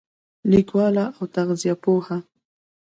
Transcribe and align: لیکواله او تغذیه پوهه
لیکواله 0.51 1.05
او 1.17 1.23
تغذیه 1.35 1.75
پوهه 1.83 2.17